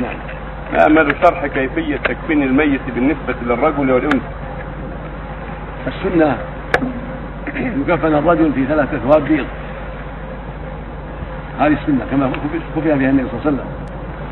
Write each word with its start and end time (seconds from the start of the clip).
نعم. 0.00 0.16
نأمل 0.72 1.14
شرح 1.22 1.46
كيفية 1.46 1.96
تكفين 1.96 2.42
الميت 2.42 2.80
بالنسبة 2.94 3.34
للرجل 3.42 3.90
والأنثى. 3.90 4.20
السنة 5.86 6.36
يكفن 7.56 8.14
الرجل 8.14 8.52
في 8.52 8.66
ثلاثة 8.66 8.96
أثواب 8.96 9.24
بيض 9.24 9.46
هذه 11.60 11.72
السنة 11.72 12.06
كما 12.10 12.32
كفن 12.76 12.98
فيها 12.98 13.10
النبي 13.10 13.28
صلى 13.28 13.40
الله 13.40 13.46
عليه 13.46 13.56
وسلم. 13.56 13.66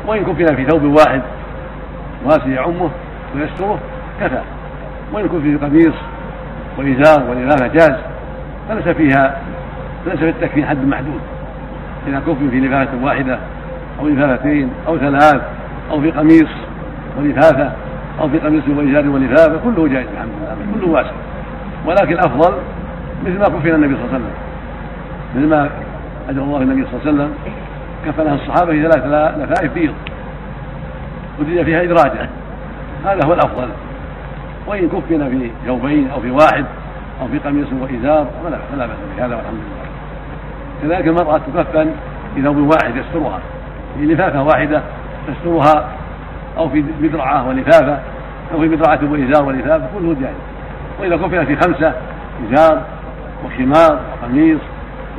وإن 0.07 0.23
كفن 0.23 0.55
في 0.55 0.65
ثوب 0.65 0.83
واحد 0.83 1.21
واسع 2.25 2.47
يعمه 2.47 2.89
ويستره 3.35 3.79
كفى. 4.21 4.41
وإن 5.13 5.25
كفن 5.25 5.41
في 5.41 5.65
قميص 5.65 5.95
وإزار 6.77 7.29
ولفافة 7.29 7.67
جاز 7.67 7.95
فليس 8.69 8.87
فيها 8.87 9.41
ليس 10.05 10.19
في 10.19 10.29
التكفين 10.29 10.65
حد 10.65 10.87
محدود. 10.87 11.21
إذا 12.07 12.19
كفن 12.19 12.49
في 12.49 12.59
لفافة 12.59 12.97
واحدة 13.03 13.39
أو 13.99 14.07
لفافتين 14.07 14.69
أو 14.87 14.97
ثلاث 14.97 15.41
أو 15.91 16.01
في 16.01 16.11
قميص 16.11 16.49
ولفافة 17.19 17.71
أو 18.21 18.29
في 18.29 18.39
قميص 18.39 18.63
وإزار 18.67 19.09
ولفافة 19.09 19.59
كله 19.63 19.87
جائز 19.87 20.07
الحمد 20.13 20.29
لله 20.41 20.79
كله 20.79 20.91
واسع. 20.91 21.11
ولكن 21.85 22.13
الأفضل 22.13 22.53
مثل 23.25 23.39
ما 23.39 23.45
كفن 23.45 23.75
النبي 23.75 23.95
صلى 23.95 24.05
الله 24.05 24.13
عليه 24.13 24.15
وسلم. 24.15 24.31
مثل 25.35 25.47
ما 25.47 25.69
أجر 26.29 26.41
الله 26.41 26.61
النبي 26.61 26.85
صلى 26.85 26.93
الله 26.93 27.01
عليه 27.01 27.13
وسلم 27.13 27.33
كفنها 28.05 28.35
الصحابة 28.35 28.71
في 28.71 28.81
ثلاث 28.81 29.05
لفائف 29.37 29.73
بيض 29.73 29.93
وجد 31.39 31.63
فيها 31.63 31.83
إدراجة 31.83 32.29
هذا 33.05 33.27
هو 33.27 33.33
الأفضل. 33.33 33.67
وإن 34.67 34.89
كفن 34.89 35.29
في 35.29 35.51
ثوبين 35.67 36.09
أو 36.13 36.19
في 36.19 36.31
واحد 36.31 36.65
أو 37.21 37.27
في 37.27 37.37
قميص 37.37 37.67
وإزار 37.81 38.27
فلا 38.43 38.57
فلا 38.71 38.85
بأس 38.85 38.97
بهذا 39.17 39.35
والحمد 39.35 39.59
لله. 39.59 39.85
كذلك 40.81 41.07
المرأة 41.07 41.37
تكفن 41.37 41.91
في 42.35 42.41
ثوب 42.41 42.57
واحد 42.57 42.95
يسترها. 42.95 43.39
في 43.97 44.05
لفافة 44.05 44.43
واحدة 44.43 44.81
تسترها 45.27 45.89
أو 46.57 46.69
في 46.69 46.83
مدرعة 47.01 47.47
ولفافة 47.47 47.99
أو 48.53 48.59
في 48.59 48.67
مدرعة 48.67 48.99
وإزار 49.11 49.43
ولفافة 49.43 49.87
كله 49.99 50.15
جائز. 50.21 50.35
وإذا 50.99 51.15
كفن 51.15 51.45
في 51.45 51.55
خمسة 51.55 51.93
إزار 52.47 52.81
وخمار 53.45 53.99
وقميص 54.23 54.59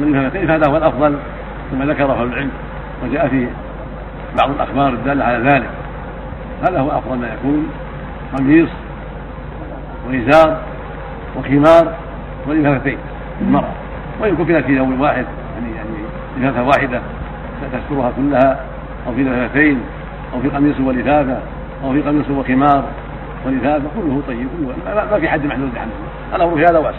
ولفافتين 0.01 0.47
فهذا 0.47 0.71
هو 0.71 0.77
الأفضل 0.77 1.17
كما 1.71 1.85
ذكره 1.85 2.13
أهل 2.13 2.23
العلم 2.23 2.51
وجاء 3.05 3.29
في 3.29 3.48
بعض 4.39 4.51
الأخبار 4.51 4.89
الدالة 4.89 5.25
على 5.25 5.51
ذلك. 5.51 5.71
هذا 6.69 6.81
هو 6.81 6.91
أفضل 6.91 7.19
ما 7.19 7.27
يكون 7.27 7.69
قميص 8.39 8.69
وإزار 10.09 10.57
وخمار 11.37 11.95
ولفافتين 12.47 12.98
المرأة 13.41 13.73
وإن 14.20 14.37
كفنت 14.37 14.65
في 14.65 14.79
ثوب 14.79 15.01
واحد 15.01 15.27
يعني 15.55 15.77
يعني 15.77 15.89
لفافة 16.39 16.63
واحدة 16.63 17.01
تسترها 17.73 18.13
كلها 18.17 18.61
أو 19.07 19.13
في 19.13 19.23
لفافتين 19.23 19.81
أو 20.37 20.42
في 20.42 20.48
قميص 20.48 20.81
ولفافة 20.81 21.39
أو 21.84 21.92
في 21.92 22.03
قميص 22.03 22.31
وخمار 22.31 22.84
ولفافة 23.47 23.84
كله 23.97 24.23
طيب 24.29 24.47
ما 25.12 25.19
في 25.20 25.29
حد 25.29 25.47
محدود 25.47 25.70
الحمد 25.75 25.91
لله 26.31 26.37
الأمر 26.37 26.56
في 26.56 26.65
هذا 26.65 26.79
واسع 26.79 26.98